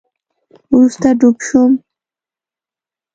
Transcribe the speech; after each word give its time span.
وروسته 0.73 1.07
ډوب 1.19 1.37
شوم 1.47 1.71